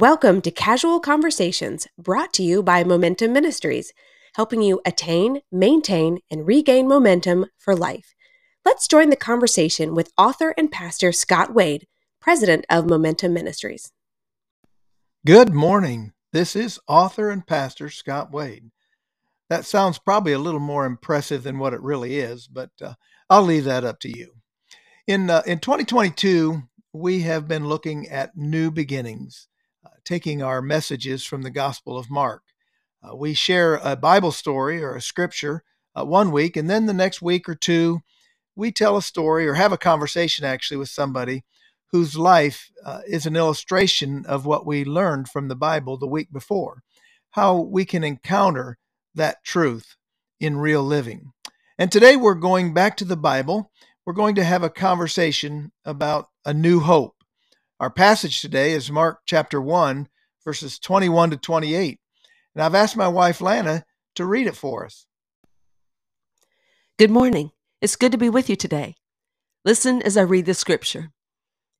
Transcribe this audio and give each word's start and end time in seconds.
Welcome 0.00 0.42
to 0.42 0.52
Casual 0.52 1.00
Conversations, 1.00 1.88
brought 1.98 2.32
to 2.34 2.44
you 2.44 2.62
by 2.62 2.84
Momentum 2.84 3.32
Ministries, 3.32 3.92
helping 4.36 4.62
you 4.62 4.80
attain, 4.86 5.40
maintain, 5.50 6.20
and 6.30 6.46
regain 6.46 6.86
momentum 6.86 7.46
for 7.58 7.74
life. 7.74 8.14
Let's 8.64 8.86
join 8.86 9.10
the 9.10 9.16
conversation 9.16 9.96
with 9.96 10.12
author 10.16 10.54
and 10.56 10.70
pastor 10.70 11.10
Scott 11.10 11.52
Wade, 11.52 11.88
president 12.20 12.64
of 12.70 12.88
Momentum 12.88 13.34
Ministries. 13.34 13.90
Good 15.26 15.52
morning. 15.52 16.12
This 16.32 16.54
is 16.54 16.78
author 16.86 17.28
and 17.30 17.44
pastor 17.44 17.90
Scott 17.90 18.30
Wade. 18.30 18.70
That 19.50 19.64
sounds 19.64 19.98
probably 19.98 20.32
a 20.32 20.38
little 20.38 20.60
more 20.60 20.86
impressive 20.86 21.42
than 21.42 21.58
what 21.58 21.74
it 21.74 21.82
really 21.82 22.20
is, 22.20 22.46
but 22.46 22.70
uh, 22.80 22.94
I'll 23.28 23.42
leave 23.42 23.64
that 23.64 23.82
up 23.82 23.98
to 24.02 24.16
you. 24.16 24.34
In 25.08 25.28
uh, 25.28 25.42
in 25.44 25.58
2022, 25.58 26.62
we 26.92 27.22
have 27.22 27.48
been 27.48 27.66
looking 27.66 28.06
at 28.06 28.36
new 28.36 28.70
beginnings 28.70 29.47
taking 30.08 30.42
our 30.42 30.62
messages 30.62 31.22
from 31.22 31.42
the 31.42 31.50
Gospel 31.50 31.98
of 31.98 32.10
Mark. 32.10 32.42
Uh, 33.02 33.14
we 33.14 33.34
share 33.34 33.74
a 33.74 33.94
Bible 33.94 34.32
story 34.32 34.82
or 34.82 34.96
a 34.96 35.02
scripture 35.02 35.62
uh, 35.94 36.02
one 36.02 36.32
week, 36.32 36.56
and 36.56 36.70
then 36.70 36.86
the 36.86 36.94
next 36.94 37.20
week 37.20 37.46
or 37.46 37.54
two, 37.54 38.00
we 38.56 38.72
tell 38.72 38.96
a 38.96 39.02
story 39.02 39.46
or 39.46 39.52
have 39.52 39.70
a 39.70 39.76
conversation 39.76 40.46
actually 40.46 40.78
with 40.78 40.88
somebody 40.88 41.44
whose 41.92 42.16
life 42.16 42.70
uh, 42.86 43.00
is 43.06 43.26
an 43.26 43.36
illustration 43.36 44.24
of 44.26 44.46
what 44.46 44.64
we 44.64 44.82
learned 44.82 45.28
from 45.28 45.48
the 45.48 45.54
Bible 45.54 45.98
the 45.98 46.06
week 46.06 46.32
before, 46.32 46.82
how 47.32 47.60
we 47.60 47.84
can 47.84 48.02
encounter 48.02 48.78
that 49.14 49.44
truth 49.44 49.96
in 50.40 50.56
real 50.56 50.82
living. 50.82 51.32
And 51.76 51.92
today 51.92 52.16
we're 52.16 52.34
going 52.34 52.72
back 52.72 52.96
to 52.96 53.04
the 53.04 53.16
Bible. 53.16 53.70
We're 54.06 54.14
going 54.14 54.36
to 54.36 54.44
have 54.44 54.62
a 54.62 54.70
conversation 54.70 55.70
about 55.84 56.28
a 56.46 56.54
new 56.54 56.80
hope. 56.80 57.17
Our 57.80 57.90
passage 57.90 58.40
today 58.40 58.72
is 58.72 58.90
Mark 58.90 59.20
chapter 59.24 59.60
1, 59.60 60.08
verses 60.44 60.80
21 60.80 61.30
to 61.30 61.36
28. 61.36 62.00
And 62.56 62.64
I've 62.64 62.74
asked 62.74 62.96
my 62.96 63.06
wife, 63.06 63.40
Lana, 63.40 63.84
to 64.16 64.24
read 64.24 64.48
it 64.48 64.56
for 64.56 64.84
us. 64.84 65.06
Good 66.98 67.12
morning. 67.12 67.52
It's 67.80 67.94
good 67.94 68.10
to 68.10 68.18
be 68.18 68.28
with 68.28 68.50
you 68.50 68.56
today. 68.56 68.96
Listen 69.64 70.02
as 70.02 70.16
I 70.16 70.22
read 70.22 70.46
the 70.46 70.54
scripture. 70.54 71.12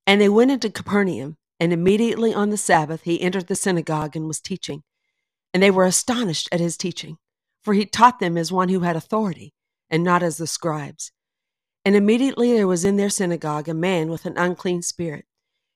And 0.07 0.21
they 0.21 0.29
went 0.29 0.53
into 0.53 0.71
Capernaum, 0.71 1.37
and 1.59 1.73
immediately 1.73 2.33
on 2.33 2.51
the 2.51 2.57
Sabbath 2.57 3.03
he 3.03 3.21
entered 3.21 3.49
the 3.49 3.57
synagogue 3.57 4.15
and 4.15 4.29
was 4.29 4.41
teaching. 4.41 4.85
And 5.53 5.65
they 5.65 5.73
were 5.73 5.85
astonished 5.85 6.49
at 6.53 6.61
his 6.61 6.77
teaching, 6.77 7.17
for 7.61 7.75
he 7.75 7.85
taught 7.85 8.21
them 8.21 8.39
as 8.39 8.53
one 8.53 8.69
who 8.69 8.81
had 8.81 8.95
authority, 8.95 9.53
and 9.91 10.05
not 10.05 10.23
as 10.23 10.37
the 10.37 10.47
scribes. 10.47 11.11
And 11.85 11.97
immediately 11.97 12.53
there 12.53 12.69
was 12.69 12.85
in 12.85 12.99
their 12.99 13.11
synagogue 13.11 13.69
a 13.69 13.75
man 13.75 14.11
with 14.11 14.27
an 14.27 14.39
unclean 14.39 14.83
spirit 14.83 15.25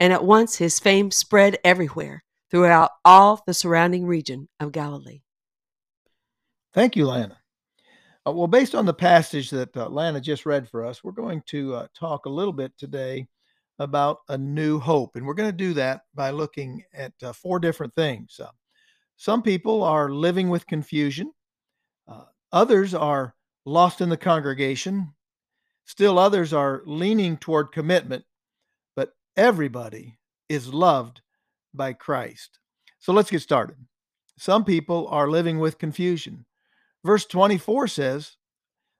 and 0.00 0.12
at 0.12 0.24
once 0.24 0.56
his 0.56 0.78
fame 0.78 1.10
spread 1.10 1.58
everywhere 1.64 2.22
throughout 2.50 2.90
all 3.04 3.42
the 3.46 3.54
surrounding 3.54 4.06
region 4.06 4.48
of 4.60 4.72
Galilee. 4.72 5.22
Thank 6.74 6.96
you, 6.96 7.06
Lana. 7.06 7.38
Uh, 8.26 8.32
well, 8.32 8.46
based 8.46 8.74
on 8.74 8.86
the 8.86 8.94
passage 8.94 9.50
that 9.50 9.74
uh, 9.76 9.88
Lana 9.88 10.20
just 10.20 10.46
read 10.46 10.68
for 10.68 10.84
us, 10.84 11.02
we're 11.02 11.12
going 11.12 11.42
to 11.46 11.74
uh, 11.74 11.86
talk 11.94 12.26
a 12.26 12.30
little 12.30 12.52
bit 12.52 12.72
today 12.76 13.26
about 13.78 14.18
a 14.28 14.38
new 14.38 14.78
hope. 14.78 15.16
And 15.16 15.26
we're 15.26 15.34
going 15.34 15.50
to 15.50 15.56
do 15.56 15.74
that 15.74 16.02
by 16.14 16.30
looking 16.30 16.82
at 16.92 17.12
uh, 17.22 17.32
four 17.32 17.58
different 17.58 17.94
things. 17.94 18.40
Uh, 18.42 18.50
some 19.16 19.42
people 19.42 19.82
are 19.82 20.10
living 20.10 20.48
with 20.48 20.66
confusion, 20.66 21.32
uh, 22.08 22.24
others 22.52 22.94
are 22.94 23.34
lost 23.64 24.00
in 24.00 24.08
the 24.08 24.16
congregation, 24.16 25.12
still 25.86 26.18
others 26.18 26.52
are 26.52 26.82
leaning 26.84 27.36
toward 27.36 27.72
commitment 27.72 28.24
everybody 29.36 30.18
is 30.48 30.72
loved 30.72 31.20
by 31.74 31.92
Christ. 31.92 32.58
So 32.98 33.12
let's 33.12 33.30
get 33.30 33.42
started. 33.42 33.76
Some 34.38 34.64
people 34.64 35.08
are 35.08 35.30
living 35.30 35.58
with 35.58 35.78
confusion. 35.78 36.44
Verse 37.04 37.24
24 37.26 37.88
says, 37.88 38.36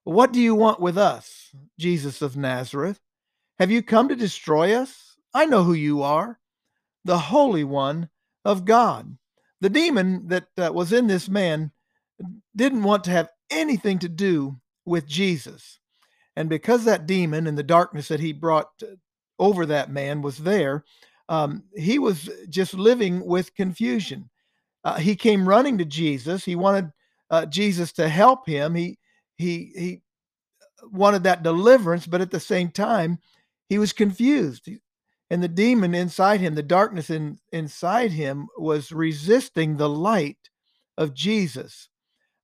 What 0.05 0.33
do 0.33 0.41
you 0.41 0.55
want 0.55 0.81
with 0.81 0.97
us, 0.97 1.51
Jesus 1.79 2.23
of 2.23 2.37
Nazareth? 2.37 3.01
Have 3.59 3.71
you 3.71 3.83
come 3.83 4.09
to 4.09 4.17
destroy 4.17 4.75
us? 4.75 5.17
I 5.35 5.47
know 5.47 5.65
who 5.65 5.75
you 5.75 6.03
are, 6.03 6.39
the 7.05 7.19
Holy 7.19 7.65
One 7.65 8.09
of 8.45 8.65
God. 8.65 9.17
The 9.61 9.71
demon 9.71 10.29
that 10.29 10.47
uh, 10.59 10.71
was 10.73 10.93
in 10.93 11.07
this 11.07 11.29
man 11.29 11.73
didn't 12.55 12.83
want 12.83 13.05
to 13.05 13.11
have 13.11 13.31
anything 13.51 13.99
to 14.01 14.09
do 14.09 14.61
with 14.85 15.07
Jesus. 15.07 15.81
And 16.37 16.49
because 16.49 16.85
that 16.85 17.07
demon 17.07 17.47
and 17.47 17.57
the 17.57 17.63
darkness 17.63 18.09
that 18.09 18.21
he 18.21 18.33
brought 18.33 18.71
over 19.39 19.67
that 19.67 19.91
man 19.91 20.23
was 20.23 20.39
there, 20.39 20.85
um, 21.29 21.65
he 21.75 21.99
was 21.99 22.31
just 22.49 22.75
living 22.75 23.25
with 23.25 23.55
confusion. 23.55 24.31
Uh, 24.85 24.97
he 24.97 25.17
came 25.17 25.49
running 25.49 25.79
to 25.79 25.85
Jesus. 25.85 26.45
He 26.45 26.55
wanted 26.55 26.93
uh, 27.31 27.47
Jesus 27.47 27.93
to 27.95 28.09
help 28.09 28.47
him. 28.47 28.75
He 28.75 28.99
he 29.37 29.73
he 29.75 30.03
wanted 30.93 31.25
that 31.25 31.43
deliverance, 31.43 32.07
but 32.07 32.21
at 32.21 32.31
the 32.31 32.41
same 32.41 32.71
time, 32.71 33.19
he 33.69 33.79
was 33.79 33.93
confused. 33.93 34.69
And 35.29 35.43
the 35.43 35.49
demon 35.49 35.95
inside 35.95 36.41
him, 36.41 36.55
the 36.55 36.63
darkness 36.63 37.11
in, 37.11 37.39
inside 37.51 38.13
him, 38.13 38.47
was 38.57 38.93
resisting 38.93 39.77
the 39.77 39.89
light 39.89 40.39
of 40.97 41.15
Jesus. 41.15 41.89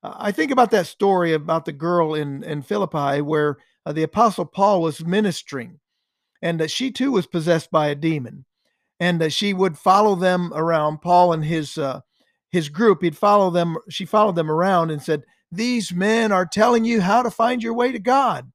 Uh, 0.03 0.14
I 0.16 0.32
think 0.32 0.50
about 0.50 0.72
that 0.72 0.88
story 0.88 1.32
about 1.34 1.64
the 1.64 1.72
girl 1.72 2.14
in 2.14 2.42
in 2.42 2.62
Philippi 2.62 3.20
where 3.20 3.59
uh, 3.86 3.92
the 3.92 4.03
apostle 4.03 4.44
Paul 4.44 4.82
was 4.82 5.04
ministering 5.04 5.78
and 6.42 6.58
that 6.60 6.70
she 6.70 6.91
too 6.91 7.12
was 7.12 7.26
possessed 7.26 7.70
by 7.70 7.88
a 7.88 7.94
demon, 7.94 8.44
and 9.00 9.20
that 9.20 9.32
she 9.32 9.54
would 9.54 9.78
follow 9.78 10.16
them 10.16 10.53
around. 10.54 11.00
Paul 11.00 11.32
and 11.32 11.44
his 11.44 11.78
uh, 11.78 12.00
his 12.50 12.69
group, 12.69 13.03
he'd 13.03 13.16
follow 13.16 13.50
them. 13.50 13.78
She 13.88 14.04
followed 14.04 14.34
them 14.34 14.50
around 14.50 14.91
and 14.91 15.03
said, 15.03 15.22
"These 15.50 15.92
men 15.92 16.32
are 16.32 16.44
telling 16.44 16.84
you 16.84 17.00
how 17.00 17.22
to 17.22 17.30
find 17.30 17.62
your 17.62 17.75
way 17.75 17.92
to 17.92 17.98
God." 17.98 18.50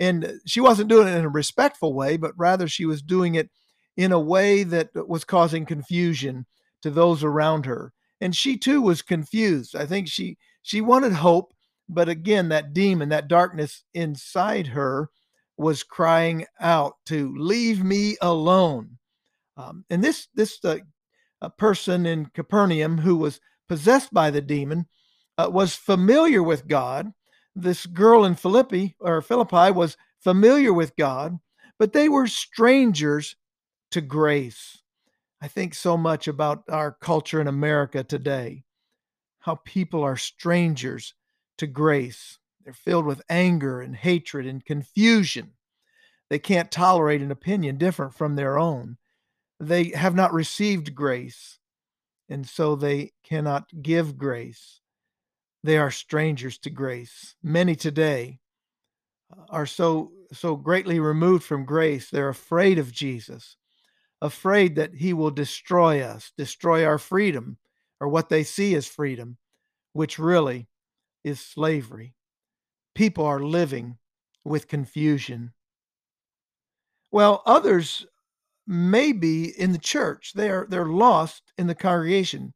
And 0.00 0.40
she 0.46 0.60
wasn't 0.62 0.88
doing 0.88 1.08
it 1.08 1.16
in 1.16 1.26
a 1.26 1.28
respectful 1.28 1.92
way, 1.92 2.16
but 2.16 2.32
rather 2.36 2.66
she 2.66 2.86
was 2.86 3.02
doing 3.02 3.34
it 3.34 3.50
in 3.98 4.12
a 4.12 4.18
way 4.20 4.62
that 4.62 4.88
was 4.94 5.24
causing 5.24 5.66
confusion 5.66 6.46
to 6.80 6.90
those 6.90 7.22
around 7.22 7.66
her. 7.66 7.92
And 8.18 8.34
she 8.34 8.56
too 8.56 8.80
was 8.80 9.02
confused. 9.02 9.76
I 9.76 9.84
think 9.84 10.08
she 10.08 10.38
she 10.62 10.80
wanted 10.80 11.12
hope, 11.12 11.52
but 11.88 12.08
again, 12.08 12.48
that 12.48 12.72
demon, 12.72 13.10
that 13.10 13.28
darkness 13.28 13.84
inside 13.92 14.68
her 14.68 15.10
was 15.60 15.82
crying 15.82 16.46
out 16.58 16.94
to 17.06 17.34
leave 17.36 17.84
me 17.84 18.16
alone. 18.22 18.98
Um, 19.56 19.84
and 19.90 20.02
this 20.02 20.26
this 20.34 20.58
uh, 20.64 21.48
person 21.58 22.06
in 22.06 22.26
Capernaum 22.26 22.98
who 22.98 23.16
was 23.16 23.40
possessed 23.68 24.12
by 24.12 24.30
the 24.30 24.40
demon 24.40 24.86
uh, 25.36 25.50
was 25.52 25.76
familiar 25.76 26.42
with 26.42 26.66
God. 26.66 27.12
This 27.54 27.86
girl 27.86 28.24
in 28.24 28.34
Philippi 28.36 28.96
or 28.98 29.20
Philippi 29.20 29.70
was 29.70 29.96
familiar 30.18 30.72
with 30.72 30.96
God, 30.96 31.38
but 31.78 31.92
they 31.92 32.08
were 32.08 32.26
strangers 32.26 33.36
to 33.90 34.00
grace. 34.00 34.82
I 35.42 35.48
think 35.48 35.74
so 35.74 35.96
much 35.96 36.26
about 36.26 36.64
our 36.68 36.92
culture 36.92 37.40
in 37.40 37.48
America 37.48 38.02
today, 38.02 38.64
how 39.40 39.56
people 39.64 40.02
are 40.02 40.16
strangers 40.16 41.14
to 41.58 41.66
grace. 41.66 42.39
They're 42.64 42.72
filled 42.72 43.06
with 43.06 43.22
anger 43.28 43.80
and 43.80 43.96
hatred 43.96 44.46
and 44.46 44.64
confusion. 44.64 45.52
They 46.28 46.38
can't 46.38 46.70
tolerate 46.70 47.22
an 47.22 47.30
opinion 47.30 47.78
different 47.78 48.14
from 48.14 48.36
their 48.36 48.58
own. 48.58 48.98
They 49.58 49.90
have 49.90 50.14
not 50.14 50.32
received 50.32 50.94
grace, 50.94 51.58
and 52.28 52.46
so 52.46 52.76
they 52.76 53.12
cannot 53.24 53.82
give 53.82 54.16
grace. 54.16 54.80
They 55.62 55.76
are 55.76 55.90
strangers 55.90 56.58
to 56.58 56.70
grace. 56.70 57.34
Many 57.42 57.74
today 57.74 58.40
uh, 59.36 59.42
are 59.50 59.66
so 59.66 60.12
so 60.32 60.54
greatly 60.54 61.00
removed 61.00 61.42
from 61.42 61.64
grace. 61.64 62.08
They're 62.08 62.28
afraid 62.28 62.78
of 62.78 62.92
Jesus, 62.92 63.56
afraid 64.22 64.76
that 64.76 64.94
he 64.94 65.12
will 65.12 65.32
destroy 65.32 66.00
us, 66.02 66.32
destroy 66.38 66.84
our 66.84 66.98
freedom, 66.98 67.58
or 68.00 68.08
what 68.08 68.28
they 68.28 68.44
see 68.44 68.74
as 68.76 68.86
freedom, 68.86 69.36
which 69.92 70.18
really 70.18 70.68
is 71.24 71.40
slavery. 71.40 72.14
People 72.94 73.24
are 73.24 73.40
living 73.40 73.98
with 74.44 74.68
confusion. 74.68 75.52
Well, 77.10 77.42
others 77.46 78.06
may 78.66 79.12
be 79.12 79.46
in 79.46 79.72
the 79.72 79.78
church. 79.78 80.32
They 80.34 80.50
are 80.50 80.66
they're 80.68 80.86
lost 80.86 81.52
in 81.58 81.66
the 81.66 81.74
congregation. 81.74 82.54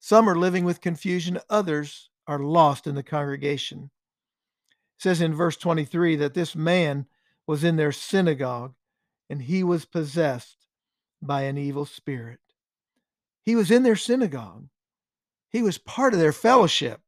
Some 0.00 0.28
are 0.28 0.36
living 0.36 0.64
with 0.64 0.80
confusion, 0.80 1.38
others 1.50 2.08
are 2.26 2.38
lost 2.38 2.86
in 2.86 2.94
the 2.94 3.02
congregation. 3.02 3.90
It 4.96 5.02
says 5.02 5.20
in 5.20 5.34
verse 5.34 5.56
23 5.56 6.16
that 6.16 6.34
this 6.34 6.56
man 6.56 7.06
was 7.46 7.64
in 7.64 7.76
their 7.76 7.92
synagogue 7.92 8.74
and 9.28 9.42
he 9.42 9.62
was 9.62 9.84
possessed 9.84 10.66
by 11.22 11.42
an 11.42 11.58
evil 11.58 11.84
spirit. 11.84 12.40
He 13.42 13.54
was 13.54 13.70
in 13.70 13.82
their 13.82 13.96
synagogue. 13.96 14.68
He 15.50 15.62
was 15.62 15.78
part 15.78 16.14
of 16.14 16.20
their 16.20 16.32
fellowship. 16.32 17.00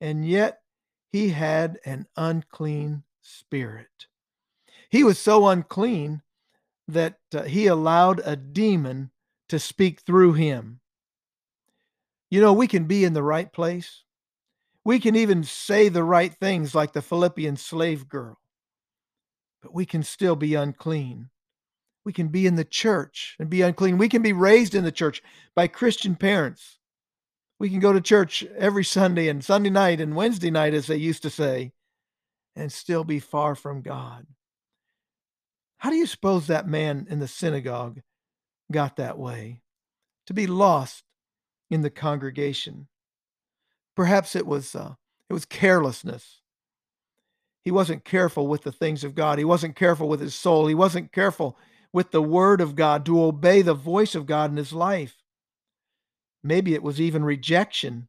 And 0.00 0.26
yet 0.26 0.59
he 1.12 1.30
had 1.30 1.78
an 1.84 2.06
unclean 2.16 3.02
spirit. 3.20 4.06
He 4.90 5.04
was 5.04 5.18
so 5.18 5.48
unclean 5.48 6.22
that 6.88 7.18
uh, 7.34 7.42
he 7.42 7.66
allowed 7.66 8.20
a 8.24 8.36
demon 8.36 9.10
to 9.48 9.58
speak 9.58 10.00
through 10.00 10.34
him. 10.34 10.80
You 12.30 12.40
know, 12.40 12.52
we 12.52 12.66
can 12.66 12.84
be 12.84 13.04
in 13.04 13.12
the 13.12 13.22
right 13.22 13.52
place. 13.52 14.04
We 14.84 14.98
can 14.98 15.14
even 15.16 15.44
say 15.44 15.88
the 15.88 16.04
right 16.04 16.32
things 16.32 16.74
like 16.74 16.92
the 16.92 17.02
Philippian 17.02 17.56
slave 17.56 18.08
girl, 18.08 18.38
but 19.62 19.74
we 19.74 19.84
can 19.84 20.02
still 20.02 20.36
be 20.36 20.54
unclean. 20.54 21.30
We 22.04 22.12
can 22.12 22.28
be 22.28 22.46
in 22.46 22.56
the 22.56 22.64
church 22.64 23.36
and 23.38 23.50
be 23.50 23.62
unclean. 23.62 23.98
We 23.98 24.08
can 24.08 24.22
be 24.22 24.32
raised 24.32 24.74
in 24.74 24.84
the 24.84 24.92
church 24.92 25.22
by 25.54 25.66
Christian 25.66 26.16
parents. 26.16 26.79
We 27.60 27.68
can 27.68 27.78
go 27.78 27.92
to 27.92 28.00
church 28.00 28.42
every 28.56 28.84
Sunday 28.84 29.28
and 29.28 29.44
Sunday 29.44 29.68
night 29.68 30.00
and 30.00 30.16
Wednesday 30.16 30.50
night, 30.50 30.72
as 30.72 30.86
they 30.86 30.96
used 30.96 31.22
to 31.24 31.30
say, 31.30 31.72
and 32.56 32.72
still 32.72 33.04
be 33.04 33.20
far 33.20 33.54
from 33.54 33.82
God. 33.82 34.26
How 35.76 35.90
do 35.90 35.96
you 35.96 36.06
suppose 36.06 36.46
that 36.46 36.66
man 36.66 37.06
in 37.10 37.20
the 37.20 37.28
synagogue 37.28 38.00
got 38.72 38.96
that 38.96 39.18
way? 39.18 39.60
To 40.28 40.32
be 40.32 40.46
lost 40.46 41.04
in 41.68 41.82
the 41.82 41.90
congregation. 41.90 42.88
Perhaps 43.94 44.34
it 44.34 44.46
was 44.46 44.74
uh, 44.74 44.94
it 45.28 45.34
was 45.34 45.44
carelessness. 45.44 46.40
He 47.62 47.70
wasn't 47.70 48.06
careful 48.06 48.46
with 48.46 48.62
the 48.62 48.72
things 48.72 49.04
of 49.04 49.14
God. 49.14 49.36
He 49.36 49.44
wasn't 49.44 49.76
careful 49.76 50.08
with 50.08 50.20
his 50.20 50.34
soul. 50.34 50.66
He 50.66 50.74
wasn't 50.74 51.12
careful 51.12 51.58
with 51.92 52.10
the 52.10 52.22
word 52.22 52.62
of 52.62 52.74
God 52.74 53.04
to 53.04 53.22
obey 53.22 53.60
the 53.60 53.74
voice 53.74 54.14
of 54.14 54.24
God 54.24 54.50
in 54.50 54.56
his 54.56 54.72
life. 54.72 55.19
Maybe 56.42 56.74
it 56.74 56.82
was 56.82 57.00
even 57.00 57.24
rejection, 57.24 58.08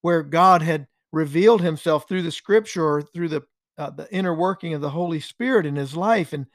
where 0.00 0.22
God 0.22 0.62
had 0.62 0.86
revealed 1.12 1.60
himself 1.60 2.08
through 2.08 2.22
the 2.22 2.32
scripture 2.32 2.84
or 2.84 3.02
through 3.02 3.28
the 3.28 3.42
uh, 3.78 3.90
the 3.90 4.12
inner 4.12 4.34
working 4.34 4.74
of 4.74 4.80
the 4.80 4.90
Holy 4.90 5.20
Spirit 5.20 5.66
in 5.66 5.76
his 5.76 5.96
life, 5.96 6.32
and 6.32 6.46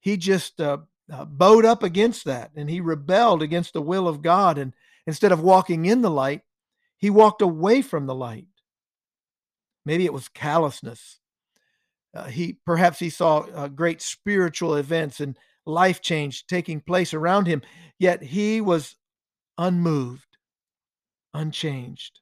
he 0.00 0.16
just 0.16 0.60
uh, 0.60 0.78
uh, 1.12 1.24
bowed 1.24 1.64
up 1.64 1.82
against 1.82 2.24
that 2.24 2.50
and 2.56 2.68
he 2.68 2.80
rebelled 2.80 3.42
against 3.42 3.72
the 3.72 3.82
will 3.82 4.08
of 4.08 4.22
God. 4.22 4.58
And 4.58 4.74
instead 5.06 5.32
of 5.32 5.40
walking 5.40 5.86
in 5.86 6.02
the 6.02 6.10
light, 6.10 6.42
he 6.96 7.10
walked 7.10 7.42
away 7.42 7.82
from 7.82 8.06
the 8.06 8.14
light. 8.14 8.46
Maybe 9.84 10.04
it 10.04 10.12
was 10.12 10.28
callousness. 10.28 11.18
Uh, 12.14 12.24
he 12.24 12.58
perhaps 12.64 12.98
he 12.98 13.10
saw 13.10 13.40
uh, 13.40 13.68
great 13.68 14.00
spiritual 14.00 14.76
events 14.76 15.20
and 15.20 15.36
life 15.66 16.00
change 16.00 16.46
taking 16.46 16.80
place 16.80 17.12
around 17.12 17.46
him, 17.46 17.60
yet 17.98 18.22
he 18.22 18.60
was 18.60 18.96
unmoved, 19.58 20.33
unchanged. 21.34 22.20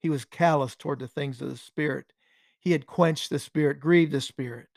He 0.00 0.10
was 0.10 0.24
callous 0.24 0.76
toward 0.76 0.98
the 0.98 1.08
things 1.08 1.40
of 1.40 1.48
the 1.48 1.56
Spirit. 1.56 2.12
He 2.60 2.72
had 2.72 2.86
quenched 2.86 3.30
the 3.30 3.38
Spirit, 3.38 3.80
grieved 3.80 4.12
the 4.12 4.20
Spirit. 4.20 4.68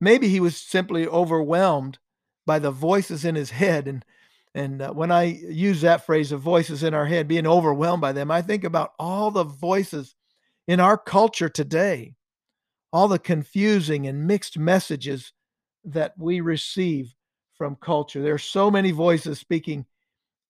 Maybe 0.00 0.28
he 0.28 0.40
was 0.40 0.56
simply 0.56 1.06
overwhelmed 1.06 1.98
by 2.46 2.58
the 2.58 2.70
voices 2.70 3.24
in 3.24 3.34
his 3.34 3.50
head. 3.50 3.88
And, 3.88 4.04
and 4.54 4.82
uh, 4.82 4.92
when 4.92 5.10
I 5.10 5.24
use 5.24 5.80
that 5.80 6.06
phrase 6.06 6.32
of 6.32 6.40
voices 6.40 6.82
in 6.82 6.92
our 6.92 7.06
head, 7.06 7.28
being 7.28 7.46
overwhelmed 7.46 8.00
by 8.00 8.12
them, 8.12 8.30
I 8.30 8.42
think 8.42 8.64
about 8.64 8.92
all 8.98 9.30
the 9.30 9.44
voices 9.44 10.14
in 10.68 10.80
our 10.80 10.98
culture 10.98 11.48
today, 11.48 12.14
all 12.92 13.08
the 13.08 13.18
confusing 13.18 14.06
and 14.06 14.26
mixed 14.26 14.58
messages 14.58 15.32
that 15.84 16.14
we 16.18 16.40
receive 16.40 17.14
from 17.54 17.76
culture. 17.76 18.22
There 18.22 18.34
are 18.34 18.38
so 18.38 18.70
many 18.70 18.90
voices 18.90 19.38
speaking 19.38 19.86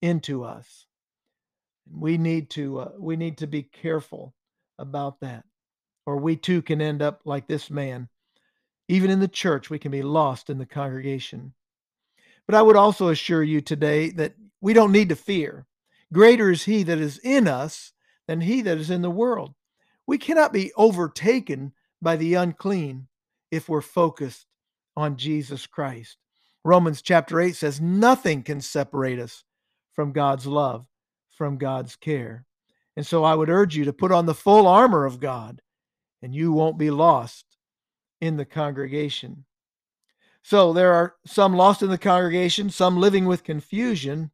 into 0.00 0.44
us. 0.44 0.86
We 1.94 2.18
need 2.18 2.50
to 2.50 2.80
uh, 2.80 2.90
we 2.98 3.16
need 3.16 3.38
to 3.38 3.46
be 3.46 3.62
careful 3.62 4.34
about 4.78 5.20
that, 5.20 5.44
or 6.06 6.16
we 6.16 6.36
too 6.36 6.62
can 6.62 6.80
end 6.80 7.02
up 7.02 7.20
like 7.24 7.46
this 7.46 7.70
man 7.70 8.08
even 8.92 9.10
in 9.10 9.20
the 9.20 9.28
church, 9.28 9.70
we 9.70 9.78
can 9.78 9.90
be 9.90 10.02
lost 10.02 10.50
in 10.50 10.58
the 10.58 10.66
congregation. 10.66 11.54
But 12.46 12.54
I 12.54 12.60
would 12.62 12.76
also 12.76 13.08
assure 13.08 13.42
you 13.42 13.62
today 13.62 14.10
that 14.10 14.34
we 14.60 14.74
don't 14.74 14.92
need 14.92 15.08
to 15.08 15.16
fear. 15.16 15.66
Greater 16.12 16.50
is 16.50 16.64
he 16.64 16.82
that 16.82 16.98
is 16.98 17.18
in 17.24 17.48
us 17.48 17.92
than 18.28 18.42
he 18.42 18.60
that 18.60 18.76
is 18.76 18.90
in 18.90 19.00
the 19.00 19.10
world. 19.10 19.54
We 20.06 20.18
cannot 20.18 20.52
be 20.52 20.72
overtaken 20.76 21.72
by 22.02 22.16
the 22.16 22.34
unclean 22.34 23.06
if 23.50 23.68
we're 23.68 23.80
focused 23.80 24.46
on 24.96 25.16
Jesus 25.16 25.66
Christ. 25.66 26.18
Romans 26.64 27.00
chapter 27.00 27.40
8 27.40 27.56
says, 27.56 27.80
Nothing 27.80 28.42
can 28.42 28.60
separate 28.60 29.18
us 29.18 29.44
from 29.94 30.12
God's 30.12 30.46
love, 30.46 30.86
from 31.42 31.58
God's 31.58 31.96
care. 31.96 32.46
And 32.96 33.04
so 33.04 33.24
I 33.24 33.34
would 33.34 33.50
urge 33.50 33.74
you 33.74 33.84
to 33.86 33.92
put 33.92 34.12
on 34.12 34.26
the 34.26 34.32
full 34.32 34.68
armor 34.68 35.04
of 35.04 35.18
God, 35.18 35.60
and 36.22 36.32
you 36.32 36.52
won't 36.52 36.78
be 36.78 36.92
lost 36.92 37.56
in 38.20 38.36
the 38.36 38.44
congregation. 38.44 39.44
So 40.44 40.72
there 40.72 40.92
are 40.92 41.16
some 41.26 41.54
lost 41.56 41.82
in 41.82 41.90
the 41.90 41.98
congregation, 41.98 42.70
some 42.70 42.96
living 42.96 43.26
with 43.26 43.42
confusion, 43.42 44.30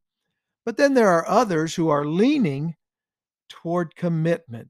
but 0.66 0.76
then 0.76 0.92
there 0.92 1.08
are 1.08 1.26
others 1.26 1.74
who 1.74 1.88
are 1.88 2.04
leaning 2.04 2.76
toward 3.48 3.96
commitment. 3.96 4.68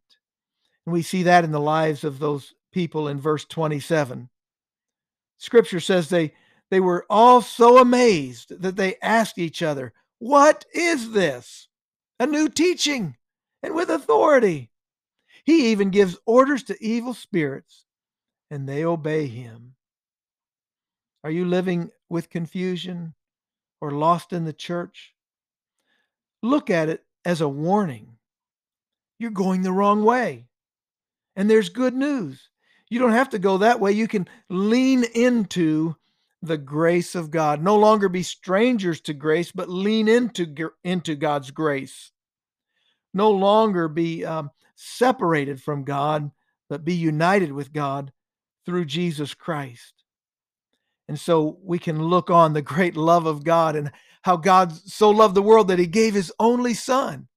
And 0.87 0.93
we 0.93 1.03
see 1.03 1.25
that 1.25 1.43
in 1.43 1.51
the 1.51 1.59
lives 1.59 2.05
of 2.05 2.21
those 2.21 2.55
people 2.71 3.09
in 3.09 3.19
verse 3.19 3.45
27. 3.47 4.29
Scripture 5.39 5.81
says 5.81 6.09
they 6.09 6.35
they 6.71 6.79
were 6.79 7.05
all 7.11 7.43
so 7.43 7.79
amazed 7.79 8.63
that 8.63 8.77
they 8.77 8.95
asked 9.03 9.39
each 9.39 9.61
other, 9.61 9.93
"What 10.21 10.67
is 10.73 11.11
this? 11.11 11.68
A 12.19 12.27
new 12.27 12.49
teaching 12.49 13.17
and 13.63 13.75
with 13.75 13.91
authority." 13.91 14.71
He 15.45 15.71
even 15.73 15.91
gives 15.91 16.19
orders 16.27 16.63
to 16.65 16.85
evil 16.85 17.15
spirits 17.15 17.87
and 18.51 18.69
they 18.69 18.85
obey 18.85 19.27
him. 19.27 19.77
Are 21.25 21.31
you 21.31 21.45
living 21.45 21.91
with 22.09 22.31
confusion 22.31 23.15
or 23.81 23.91
lost 23.91 24.33
in 24.33 24.45
the 24.45 24.53
church? 24.53 25.15
Look 26.43 26.71
at 26.71 26.89
it 26.89 27.07
as 27.25 27.41
a 27.41 27.49
warning. 27.49 28.19
You're 29.19 29.31
going 29.31 29.63
the 29.63 29.73
wrong 29.73 30.05
way. 30.05 30.49
And 31.35 31.51
there's 31.51 31.69
good 31.69 31.95
news. 31.95 32.49
You 32.89 32.99
don't 32.99 33.13
have 33.13 33.31
to 33.31 33.39
go 33.39 33.59
that 33.59 33.81
way. 33.81 33.93
You 33.93 34.09
can 34.09 34.29
lean 34.49 35.05
into 35.05 35.97
the 36.43 36.59
grace 36.59 37.15
of 37.15 37.31
God. 37.31 37.63
No 37.63 37.77
longer 37.77 38.09
be 38.09 38.23
strangers 38.23 39.01
to 39.03 39.15
grace, 39.15 39.51
but 39.53 39.69
lean 39.69 40.09
into, 40.09 40.71
into 40.85 41.15
God's 41.15 41.51
grace. 41.51 42.13
No 43.13 43.31
longer 43.31 43.89
be 43.89 44.25
um, 44.25 44.51
separated 44.77 45.61
from 45.61 45.85
God, 45.85 46.31
but 46.69 46.85
be 46.85 46.95
united 46.95 47.53
with 47.53 47.73
God 47.73 48.13
through 48.65 48.85
Jesus 48.85 49.35
Christ. 49.35 49.95
And 51.09 51.19
so 51.19 51.59
we 51.63 51.79
can 51.79 52.03
look 52.03 52.31
on 52.31 52.53
the 52.53 52.63
great 52.63 52.97
love 52.97 53.27
of 53.27 53.43
God 53.43 53.77
and 53.77 53.91
how 54.23 54.37
God 54.37 54.73
so 54.73 55.11
loved 55.11 55.35
the 55.35 55.43
world 55.43 55.69
that 55.69 55.79
he 55.79 55.87
gave 55.87 56.15
his 56.15 56.33
only 56.39 56.75
son 56.75 57.29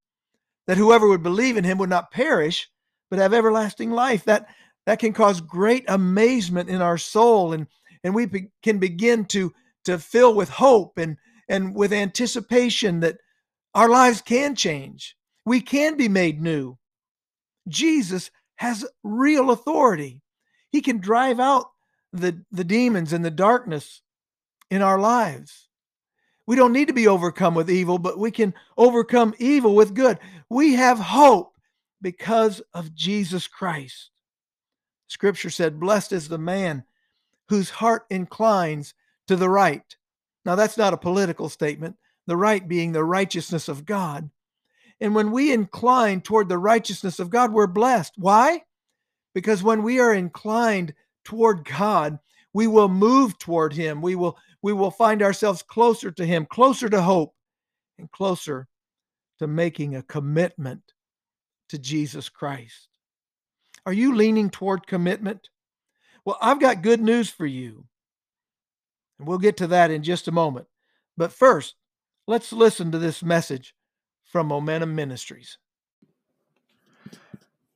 that 0.68 0.78
whoever 0.78 1.08
would 1.08 1.24
believe 1.24 1.58
in 1.58 1.64
him 1.64 1.78
would 1.78 1.90
not 1.90 2.12
perish 2.12 2.70
but 3.10 3.20
have 3.20 3.34
everlasting 3.34 3.92
life 3.92 4.26
that 4.26 4.48
that 4.86 5.00
can 5.00 5.14
cause 5.14 5.42
great 5.42 5.86
amazement 5.88 6.70
in 6.70 6.82
our 6.82 6.98
soul 6.98 7.54
and 7.54 7.68
and 8.04 8.16
we 8.16 8.26
be, 8.26 8.48
can 8.64 8.78
begin 8.78 9.26
to 9.26 9.54
to 9.86 9.98
fill 9.98 10.34
with 10.34 10.50
hope 10.50 10.98
and 10.98 11.18
and 11.50 11.76
with 11.76 11.92
anticipation 11.92 13.00
that 13.00 13.18
our 13.74 13.90
lives 13.90 14.22
can 14.22 14.56
change 14.56 15.16
we 15.46 15.62
can 15.62 15.98
be 15.98 16.08
made 16.08 16.42
new 16.42 16.78
jesus 17.68 18.32
has 18.56 18.86
real 19.04 19.52
authority 19.52 20.22
he 20.72 20.82
can 20.82 21.00
drive 21.00 21.40
out 21.40 21.72
the, 22.14 22.44
the 22.52 22.64
demons 22.64 23.14
and 23.14 23.24
the 23.24 23.32
darkness 23.32 24.02
in 24.70 24.82
our 24.82 25.00
lives. 25.00 25.68
We 26.48 26.56
don't 26.56 26.74
need 26.74 26.88
to 26.88 26.94
be 26.94 27.08
overcome 27.08 27.56
with 27.56 27.70
evil, 27.70 27.98
but 27.98 28.18
we 28.18 28.32
can 28.32 28.54
overcome 28.78 29.34
evil 29.38 29.76
with 29.76 29.94
good. 29.94 30.18
We 30.50 30.74
have 30.74 31.00
hope 31.00 31.54
because 32.02 32.62
of 32.74 32.96
Jesus 32.96 33.48
Christ. 33.48 34.10
Scripture 35.08 35.50
said, 35.50 35.80
Blessed 35.80 36.14
is 36.14 36.28
the 36.28 36.38
man 36.38 36.84
whose 37.52 37.70
heart 37.70 38.06
inclines 38.10 38.94
to 39.28 39.36
the 39.36 39.50
right. 39.50 39.84
Now, 40.46 40.56
that's 40.56 40.78
not 40.78 40.94
a 40.94 40.98
political 40.98 41.50
statement, 41.50 41.98
the 42.26 42.38
right 42.38 42.66
being 42.66 42.94
the 42.94 43.04
righteousness 43.04 43.68
of 43.68 43.86
God. 43.86 44.30
And 45.02 45.14
when 45.14 45.32
we 45.32 45.52
incline 45.52 46.22
toward 46.22 46.48
the 46.48 46.58
righteousness 46.58 47.20
of 47.20 47.30
God, 47.30 47.52
we're 47.52 47.68
blessed. 47.68 48.14
Why? 48.16 48.64
Because 49.36 49.62
when 49.62 49.84
we 49.84 50.00
are 50.00 50.14
inclined 50.14 50.94
toward 51.26 51.66
God, 51.66 52.20
we 52.54 52.68
will 52.68 52.88
move 52.88 53.38
toward 53.38 53.74
him. 53.74 54.02
We 54.02 54.16
will 54.16 54.38
we 54.62 54.72
will 54.72 54.90
find 54.90 55.22
ourselves 55.22 55.62
closer 55.62 56.10
to 56.10 56.26
him, 56.26 56.48
closer 56.50 56.88
to 56.88 57.02
hope, 57.02 57.36
and 58.00 58.10
closer 58.12 58.70
to 59.40 59.48
making 59.48 59.98
a 59.98 60.04
commitment 60.04 60.84
to 61.68 61.78
Jesus 61.78 62.30
Christ. 62.30 62.88
Are 63.86 63.92
you 63.92 64.16
leaning 64.16 64.50
toward 64.50 64.88
commitment? 64.88 65.50
Well, 66.26 66.38
I've 66.42 66.60
got 66.60 66.84
good 66.84 67.02
news 67.02 67.30
for 67.30 67.46
you. 67.46 67.86
And 69.18 69.28
we'll 69.28 69.40
get 69.40 69.58
to 69.58 69.68
that 69.68 69.92
in 69.92 70.04
just 70.04 70.28
a 70.28 70.32
moment. 70.32 70.68
But 71.18 71.32
first, 71.32 71.76
let's 72.28 72.54
listen 72.54 72.92
to 72.92 73.00
this 73.00 73.24
message 73.24 73.76
from 74.24 74.48
Momentum 74.48 74.96
Ministries. 74.96 75.58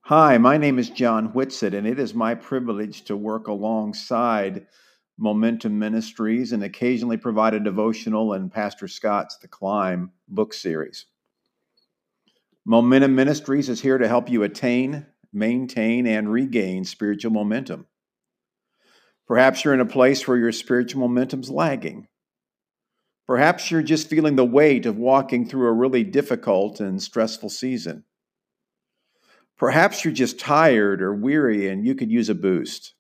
Hi, 0.01 0.37
my 0.37 0.57
name 0.57 0.77
is 0.77 0.91
John 0.91 1.29
Whitsett, 1.29 1.73
and 1.73 1.87
it 1.87 1.99
is 1.99 2.13
my 2.13 2.35
privilege 2.35 3.03
to 3.05 3.17
work 3.17 3.47
alongside 3.47 4.67
Momentum 5.17 5.79
Ministries 5.79 6.51
and 6.51 6.63
occasionally 6.63 7.17
provide 7.17 7.55
a 7.55 7.59
devotional 7.59 8.33
in 8.33 8.49
Pastor 8.49 8.87
Scott's 8.87 9.37
The 9.37 9.47
Climb 9.47 10.11
book 10.27 10.53
series. 10.53 11.07
Momentum 12.65 13.15
Ministries 13.15 13.69
is 13.69 13.81
here 13.81 13.97
to 13.97 14.07
help 14.07 14.29
you 14.29 14.43
attain, 14.43 15.05
maintain, 15.33 16.05
and 16.05 16.31
regain 16.31 16.85
spiritual 16.85 17.31
momentum. 17.31 17.87
Perhaps 19.27 19.63
you're 19.63 19.73
in 19.73 19.79
a 19.79 19.85
place 19.85 20.27
where 20.27 20.37
your 20.37 20.51
spiritual 20.51 21.01
momentum's 21.01 21.49
lagging. 21.49 22.07
Perhaps 23.27 23.71
you're 23.71 23.81
just 23.81 24.07
feeling 24.07 24.35
the 24.35 24.45
weight 24.45 24.85
of 24.85 24.97
walking 24.97 25.47
through 25.47 25.67
a 25.67 25.73
really 25.73 26.03
difficult 26.03 26.79
and 26.79 27.01
stressful 27.01 27.49
season. 27.49 28.03
Perhaps 29.57 30.03
you're 30.03 30.13
just 30.13 30.39
tired 30.39 31.01
or 31.01 31.13
weary 31.13 31.67
and 31.67 31.87
you 31.87 31.95
could 31.95 32.11
use 32.11 32.29
a 32.29 32.35
boost. 32.35 32.93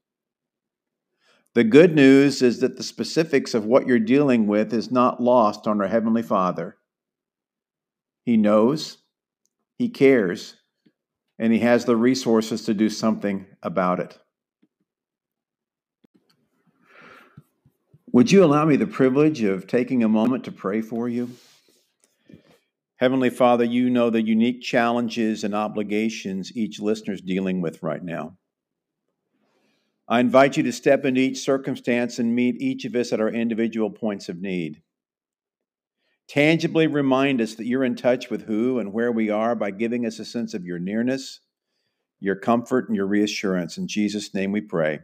The 1.53 1.63
good 1.63 1.95
news 1.95 2.41
is 2.41 2.59
that 2.59 2.75
the 2.75 2.83
specifics 2.83 3.53
of 3.53 3.65
what 3.65 3.87
you're 3.87 3.99
dealing 3.99 4.47
with 4.47 4.73
is 4.73 4.91
not 4.91 5.21
lost 5.21 5.67
on 5.67 5.79
our 5.79 5.87
Heavenly 5.87 6.23
Father. 6.23 6.77
He 8.25 8.35
knows, 8.35 8.97
He 9.77 9.89
cares, 9.89 10.55
and 11.37 11.53
He 11.53 11.59
has 11.59 11.85
the 11.85 11.95
resources 11.95 12.65
to 12.65 12.73
do 12.73 12.89
something 12.89 13.45
about 13.61 13.99
it. 13.99 14.19
Would 18.15 18.31
you 18.31 18.45
allow 18.45 18.63
me 18.63 18.77
the 18.77 18.87
privilege 18.87 19.43
of 19.43 19.67
taking 19.67 20.01
a 20.01 20.07
moment 20.07 20.45
to 20.45 20.51
pray 20.53 20.79
for 20.79 21.09
you? 21.09 21.31
Heavenly 22.95 23.29
Father, 23.29 23.65
you 23.65 23.89
know 23.89 24.09
the 24.09 24.21
unique 24.21 24.61
challenges 24.61 25.43
and 25.43 25.53
obligations 25.53 26.55
each 26.55 26.79
listener 26.79 27.13
is 27.13 27.19
dealing 27.19 27.59
with 27.59 27.83
right 27.83 28.01
now. 28.01 28.37
I 30.07 30.21
invite 30.21 30.55
you 30.55 30.63
to 30.63 30.71
step 30.71 31.03
into 31.03 31.19
each 31.19 31.39
circumstance 31.39 32.17
and 32.17 32.33
meet 32.33 32.61
each 32.61 32.85
of 32.85 32.95
us 32.95 33.11
at 33.11 33.19
our 33.19 33.27
individual 33.27 33.89
points 33.89 34.29
of 34.29 34.39
need. 34.39 34.81
Tangibly 36.29 36.87
remind 36.87 37.41
us 37.41 37.55
that 37.55 37.65
you're 37.65 37.83
in 37.83 37.97
touch 37.97 38.29
with 38.29 38.43
who 38.43 38.79
and 38.79 38.93
where 38.93 39.11
we 39.11 39.29
are 39.29 39.55
by 39.55 39.71
giving 39.71 40.05
us 40.05 40.19
a 40.19 40.25
sense 40.25 40.53
of 40.53 40.63
your 40.63 40.79
nearness, 40.79 41.41
your 42.21 42.37
comfort, 42.37 42.87
and 42.87 42.95
your 42.95 43.07
reassurance. 43.07 43.77
In 43.77 43.89
Jesus' 43.89 44.33
name 44.33 44.53
we 44.53 44.61
pray. 44.61 45.01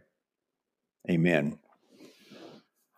Amen. 1.09 1.59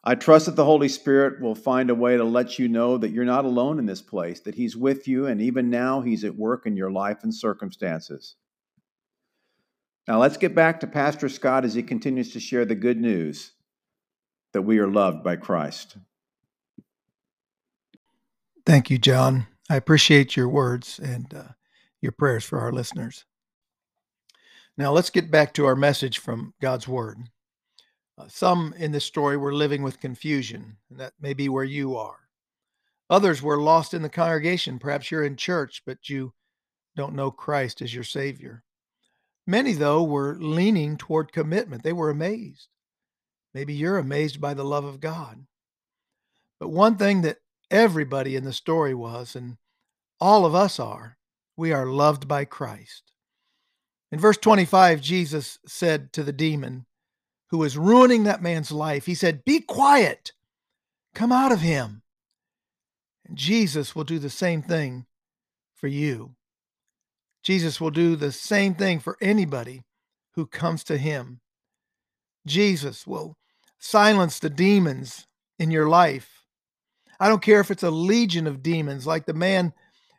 I 0.04 0.16
trust 0.16 0.48
that 0.48 0.58
the 0.58 0.66
Holy 0.66 0.90
Spirit 0.90 1.42
will 1.42 1.56
find 1.56 1.90
a 1.90 1.96
way 1.96 2.18
to 2.18 2.24
let 2.26 2.60
you 2.60 2.68
know 2.68 2.98
that 2.98 3.12
you're 3.12 3.24
not 3.24 3.46
alone 3.46 3.80
in 3.80 3.86
this 3.86 4.02
place, 4.02 4.42
that 4.42 4.56
He's 4.56 4.76
with 4.76 5.08
you, 5.08 5.28
and 5.28 5.42
even 5.42 5.70
now 5.70 6.02
He's 6.02 6.26
at 6.26 6.36
work 6.36 6.66
in 6.66 6.76
your 6.76 6.92
life 6.92 7.24
and 7.24 7.34
circumstances. 7.34 8.36
Now, 10.08 10.20
let's 10.20 10.36
get 10.36 10.54
back 10.54 10.82
to 10.82 10.88
Pastor 10.88 11.30
Scott 11.30 11.64
as 11.64 11.74
he 11.74 11.84
continues 11.84 12.34
to 12.34 12.40
share 12.40 12.66
the 12.66 12.76
good 12.76 13.00
news 13.00 13.54
that 14.52 14.64
we 14.64 14.78
are 14.80 14.88
loved 14.88 15.24
by 15.24 15.38
Christ. 15.38 15.98
Thank 18.66 18.90
you, 18.90 18.98
John. 18.98 19.48
I 19.70 19.78
appreciate 19.78 20.36
your 20.36 20.50
words 20.50 21.00
and 21.00 21.34
uh, 21.34 21.44
your 22.02 22.12
prayers 22.12 22.44
for 22.44 22.60
our 22.60 22.72
listeners. 22.74 23.24
Now, 24.78 24.92
let's 24.92 25.10
get 25.10 25.32
back 25.32 25.54
to 25.54 25.66
our 25.66 25.76
message 25.76 26.18
from 26.18 26.54
God's 26.62 26.88
Word. 26.88 27.30
Uh, 28.18 28.28
some 28.28 28.74
in 28.78 28.92
this 28.92 29.06
story 29.06 29.38
were 29.38 29.54
living 29.54 29.82
with 29.82 30.00
confusion, 30.00 30.78
and 30.90 31.00
that 31.00 31.14
may 31.20 31.34
be 31.34 31.50
where 31.50 31.64
you 31.64 31.98
are. 31.98 32.20
Others 33.10 33.42
were 33.42 33.62
lost 33.62 33.94
in 33.94 34.02
the 34.02 34.10
congregation. 34.10 34.80
Perhaps 34.80 35.12
you're 35.12 35.24
in 35.24 35.36
church, 35.36 35.82
but 35.86 36.10
you 36.10 36.34
don't 36.96 37.16
know 37.16 37.32
Christ 37.32 37.82
as 37.82 37.94
your 37.94 38.04
Savior. 38.04 38.64
Many, 39.46 39.74
though, 39.74 40.04
were 40.04 40.38
leaning 40.40 40.96
toward 40.96 41.34
commitment. 41.34 41.84
They 41.84 41.94
were 41.94 42.10
amazed. 42.10 42.70
Maybe 43.54 43.74
you're 43.74 43.98
amazed 43.98 44.40
by 44.40 44.54
the 44.54 44.64
love 44.64 44.86
of 44.86 45.00
God. 45.00 45.46
But 46.60 46.70
one 46.70 46.96
thing 46.96 47.22
that 47.22 47.40
everybody 47.70 48.36
in 48.36 48.46
the 48.46 48.54
story 48.54 48.94
was, 48.94 49.36
and 49.36 49.58
all 50.20 50.46
of 50.46 50.56
us 50.56 50.80
are, 50.80 51.18
we 51.58 51.72
are 51.72 51.86
loved 51.86 52.28
by 52.28 52.46
Christ. 52.46 53.12
In 54.12 54.20
verse 54.20 54.38
25, 54.38 55.02
Jesus 55.02 55.60
said 55.66 56.14
to 56.14 56.24
the 56.24 56.32
demon, 56.32 56.86
who 57.54 57.60
was 57.60 57.78
ruining 57.78 58.24
that 58.24 58.42
man's 58.42 58.72
life. 58.72 59.06
He 59.06 59.14
said, 59.14 59.46
Be 59.46 59.60
quiet, 59.60 60.32
come 61.14 61.32
out 61.32 61.52
of 61.52 61.62
him. 61.62 62.02
And 63.28 63.38
Jesus 63.38 63.96
will 63.96 64.06
do 64.06 64.18
the 64.18 64.32
same 64.32 64.64
thing 64.64 65.06
for 65.76 65.86
you. 65.86 66.34
Jesus 67.44 67.80
will 67.80 67.92
do 67.92 68.16
the 68.16 68.32
same 68.32 68.74
thing 68.74 69.00
for 69.00 69.20
anybody 69.22 69.84
who 70.32 70.48
comes 70.48 70.84
to 70.86 70.98
him. 70.98 71.42
Jesus 72.48 73.06
will 73.06 73.38
silence 73.78 74.40
the 74.40 74.50
demons 74.50 75.28
in 75.60 75.70
your 75.70 75.88
life. 75.88 76.48
I 77.20 77.30
don't 77.30 77.44
care 77.44 77.60
if 77.60 77.70
it's 77.70 77.84
a 77.84 77.92
legion 77.92 78.48
of 78.48 78.64
demons, 78.64 79.06
like 79.06 79.28
the 79.28 79.34
man 79.36 79.74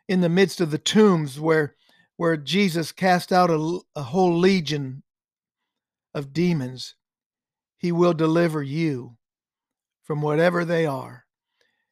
in 0.07 0.21
the 0.21 0.29
midst 0.29 0.61
of 0.61 0.71
the 0.71 0.77
tombs 0.77 1.37
where, 1.37 1.75
where 2.15 2.37
Jesus 2.37 2.93
cast 2.93 3.33
out 3.33 3.49
a, 3.49 3.79
a 3.97 4.03
whole 4.03 4.37
legion 4.37 5.03
of 6.13 6.31
demons. 6.31 6.95
He 7.85 7.91
will 7.91 8.15
deliver 8.15 8.63
you 8.63 9.15
from 10.05 10.19
whatever 10.23 10.65
they 10.65 10.87
are. 10.87 11.27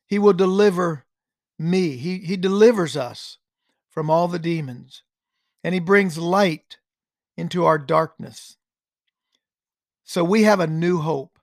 He 0.07 0.17
will 0.17 0.33
deliver 0.33 1.05
me. 1.59 1.97
He, 1.97 2.17
he 2.17 2.35
delivers 2.35 2.97
us 2.97 3.37
from 3.91 4.09
all 4.09 4.27
the 4.27 4.39
demons, 4.39 5.03
and 5.63 5.71
He 5.71 5.79
brings 5.79 6.17
light 6.17 6.79
into 7.37 7.65
our 7.65 7.77
darkness. 7.77 8.57
So 10.03 10.23
we 10.23 10.41
have 10.41 10.59
a 10.59 10.65
new 10.65 10.97
hope. 10.97 11.37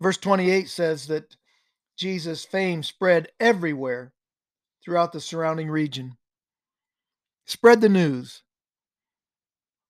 Verse 0.00 0.16
28 0.16 0.66
says 0.70 1.06
that 1.08 1.36
Jesus' 1.98 2.46
fame 2.46 2.82
spread 2.82 3.28
everywhere 3.38 4.14
throughout 4.82 5.12
the 5.12 5.20
surrounding 5.20 5.68
region. 5.68 6.16
Spread 7.44 7.82
the 7.82 7.90
news. 7.90 8.42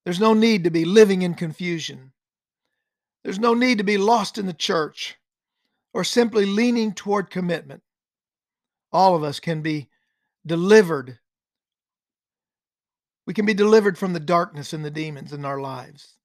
There's 0.03 0.19
no 0.19 0.33
need 0.33 0.65
to 0.65 0.69
be 0.69 0.83
living 0.83 1.21
in 1.21 1.33
confusion. 1.35 2.11
There's 3.25 3.39
no 3.39 3.55
need 3.55 3.79
to 3.79 3.83
be 3.83 3.97
lost 3.97 4.37
in 4.37 4.45
the 4.45 4.53
church 4.53 5.17
or 5.95 6.03
simply 6.03 6.45
leaning 6.45 6.93
toward 6.93 7.31
commitment. 7.31 7.81
All 8.93 9.15
of 9.15 9.23
us 9.23 9.39
can 9.39 9.63
be 9.63 9.89
delivered. 10.45 11.17
We 13.25 13.33
can 13.33 13.47
be 13.47 13.55
delivered 13.55 13.97
from 13.97 14.13
the 14.13 14.19
darkness 14.19 14.73
and 14.73 14.85
the 14.85 14.91
demons 14.91 15.33
in 15.33 15.43
our 15.43 15.59
lives. 15.59 16.17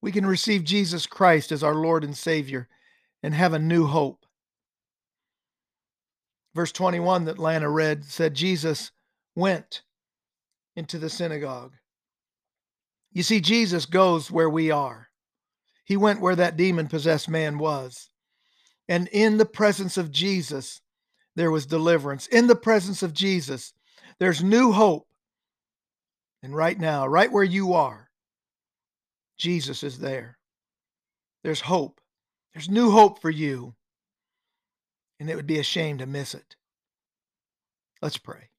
We 0.00 0.12
can 0.12 0.24
receive 0.24 0.62
Jesus 0.62 1.04
Christ 1.04 1.50
as 1.50 1.64
our 1.64 1.74
Lord 1.74 2.04
and 2.04 2.16
Savior 2.16 2.68
and 3.20 3.34
have 3.34 3.52
a 3.52 3.58
new 3.58 3.84
hope. 3.84 4.24
Verse 6.54 6.70
21 6.70 7.24
that 7.24 7.40
Lana 7.40 7.68
read 7.68 8.04
said, 8.04 8.34
Jesus 8.34 8.92
went 9.34 9.82
into 10.76 10.96
the 10.96 11.10
synagogue. 11.10 11.72
You 13.10 13.24
see, 13.24 13.40
Jesus 13.40 13.84
goes 13.84 14.30
where 14.30 14.48
we 14.48 14.70
are. 14.70 15.07
He 15.88 15.96
went 15.96 16.20
where 16.20 16.36
that 16.36 16.58
demon 16.58 16.86
possessed 16.86 17.30
man 17.30 17.56
was. 17.56 18.10
And 18.90 19.08
in 19.08 19.38
the 19.38 19.46
presence 19.46 19.96
of 19.96 20.12
Jesus, 20.12 20.82
there 21.34 21.50
was 21.50 21.64
deliverance. 21.64 22.26
In 22.26 22.46
the 22.46 22.54
presence 22.54 23.02
of 23.02 23.14
Jesus, 23.14 23.72
there's 24.20 24.44
new 24.44 24.70
hope. 24.70 25.08
And 26.42 26.54
right 26.54 26.78
now, 26.78 27.06
right 27.06 27.32
where 27.32 27.42
you 27.42 27.72
are, 27.72 28.10
Jesus 29.38 29.82
is 29.82 29.98
there. 29.98 30.36
There's 31.42 31.62
hope. 31.62 32.02
There's 32.52 32.68
new 32.68 32.90
hope 32.90 33.22
for 33.22 33.30
you. 33.30 33.74
And 35.18 35.30
it 35.30 35.36
would 35.36 35.46
be 35.46 35.58
a 35.58 35.64
shame 35.64 35.98
to 35.98 36.06
miss 36.06 36.34
it. 36.34 36.54
Let's 38.02 38.18
pray. 38.18 38.50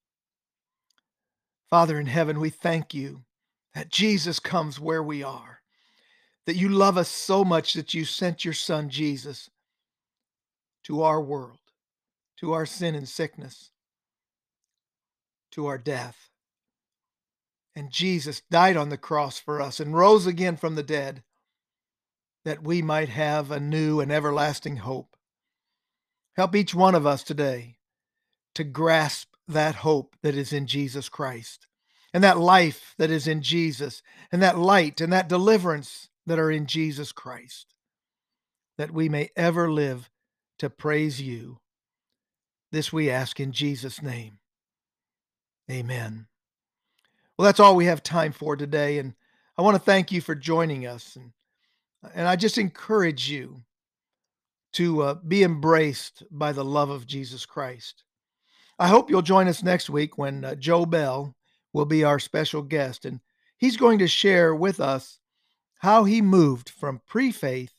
Father 1.69 1.99
in 1.99 2.07
heaven, 2.07 2.39
we 2.39 2.49
thank 2.49 2.95
you 2.95 3.21
that 3.75 3.89
Jesus 3.91 4.39
comes 4.39 4.79
where 4.79 5.03
we 5.03 5.21
are 5.21 5.58
that 6.49 6.55
you 6.55 6.67
love 6.67 6.97
us 6.97 7.09
so 7.09 7.45
much 7.45 7.75
that 7.75 7.93
you 7.93 8.03
sent 8.03 8.43
your 8.43 8.55
son 8.55 8.89
Jesus 8.89 9.51
to 10.83 11.03
our 11.03 11.21
world, 11.21 11.59
to 12.39 12.53
our 12.53 12.65
sin 12.65 12.95
and 12.95 13.07
sickness, 13.07 13.69
to 15.51 15.67
our 15.67 15.77
death. 15.77 16.31
And 17.75 17.91
Jesus 17.91 18.41
died 18.49 18.77
on 18.77 18.89
the 18.89 18.97
cross 18.97 19.37
for 19.37 19.61
us 19.61 19.79
and 19.79 19.95
rose 19.95 20.25
again 20.25 20.57
from 20.57 20.73
the 20.73 20.81
dead 20.81 21.21
that 22.45 22.63
we 22.63 22.81
might 22.81 23.09
have 23.09 23.51
a 23.51 23.59
new 23.59 23.99
and 23.99 24.11
everlasting 24.11 24.77
hope. 24.77 25.15
Help 26.35 26.55
each 26.55 26.73
one 26.73 26.95
of 26.95 27.05
us 27.05 27.21
today 27.21 27.77
to 28.55 28.63
grasp 28.63 29.35
that 29.47 29.75
hope 29.75 30.15
that 30.23 30.33
is 30.33 30.51
in 30.51 30.65
Jesus 30.65 31.09
Christ 31.09 31.67
and 32.11 32.23
that 32.23 32.39
life 32.39 32.95
that 32.97 33.11
is 33.11 33.27
in 33.27 33.43
Jesus 33.43 34.01
and 34.31 34.41
that 34.41 34.57
light 34.57 34.99
and 34.99 35.13
that 35.13 35.29
deliverance 35.29 36.08
that 36.29 36.37
are 36.37 36.51
in 36.51 36.67
Jesus 36.67 37.11
Christ, 37.11 37.73
that 38.77 38.91
we 38.91 39.09
may 39.09 39.31
ever 39.35 39.71
live 39.71 40.11
to 40.59 40.69
praise 40.69 41.19
you. 41.19 41.59
This 42.71 42.93
we 42.93 43.09
ask 43.09 43.39
in 43.39 43.51
Jesus' 43.51 43.99
name. 43.99 44.37
Amen. 45.71 46.27
Well, 47.35 47.47
that's 47.47 47.59
all 47.59 47.75
we 47.75 47.85
have 47.85 48.03
time 48.03 48.31
for 48.31 48.55
today. 48.55 48.99
And 48.99 49.15
I 49.57 49.63
want 49.63 49.75
to 49.75 49.81
thank 49.81 50.11
you 50.11 50.21
for 50.21 50.35
joining 50.35 50.85
us. 50.85 51.15
And, 51.15 51.31
and 52.13 52.27
I 52.27 52.35
just 52.35 52.59
encourage 52.59 53.27
you 53.27 53.57
to 54.73 55.01
uh, 55.01 55.13
be 55.15 55.41
embraced 55.41 56.21
by 56.29 56.51
the 56.51 56.63
love 56.63 56.91
of 56.91 57.07
Jesus 57.07 57.43
Christ. 57.43 58.03
I 58.77 58.87
hope 58.87 59.09
you'll 59.09 59.23
join 59.23 59.47
us 59.47 59.63
next 59.63 59.89
week 59.89 60.19
when 60.19 60.45
uh, 60.45 60.53
Joe 60.53 60.85
Bell 60.85 61.35
will 61.73 61.85
be 61.85 62.03
our 62.03 62.19
special 62.19 62.61
guest, 62.61 63.05
and 63.05 63.19
he's 63.57 63.77
going 63.77 63.97
to 63.99 64.07
share 64.07 64.53
with 64.53 64.79
us 64.79 65.18
how 65.79 66.03
he 66.03 66.21
moved 66.21 66.69
from 66.69 67.01
pre 67.07 67.31
faith 67.31 67.73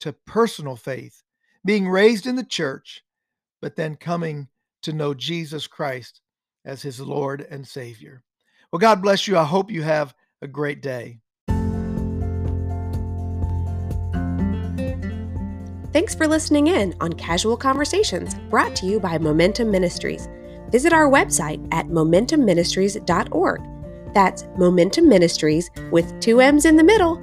to 0.00 0.12
personal 0.12 0.76
faith, 0.76 1.22
being 1.64 1.88
raised 1.88 2.26
in 2.26 2.36
the 2.36 2.44
church, 2.44 3.04
but 3.60 3.76
then 3.76 3.96
coming 3.96 4.48
to 4.82 4.92
know 4.92 5.14
Jesus 5.14 5.66
Christ 5.66 6.20
as 6.64 6.82
his 6.82 7.00
Lord 7.00 7.46
and 7.50 7.66
Savior. 7.66 8.22
Well, 8.72 8.80
God 8.80 9.02
bless 9.02 9.28
you. 9.28 9.36
I 9.36 9.44
hope 9.44 9.70
you 9.70 9.82
have 9.82 10.14
a 10.40 10.48
great 10.48 10.82
day. 10.82 11.18
Thanks 15.92 16.14
for 16.14 16.26
listening 16.26 16.68
in 16.68 16.94
on 17.00 17.12
Casual 17.12 17.56
Conversations 17.56 18.34
brought 18.48 18.74
to 18.76 18.86
you 18.86 18.98
by 18.98 19.18
Momentum 19.18 19.70
Ministries. 19.70 20.28
Visit 20.70 20.92
our 20.92 21.10
website 21.10 21.66
at 21.70 21.88
momentumministries.org. 21.88 24.14
That's 24.14 24.44
Momentum 24.56 25.08
Ministries 25.08 25.70
with 25.90 26.18
two 26.20 26.40
M's 26.40 26.64
in 26.64 26.76
the 26.76 26.84
middle. 26.84 27.22